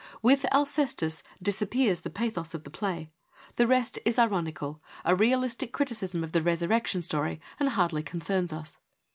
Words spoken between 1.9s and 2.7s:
the pathos of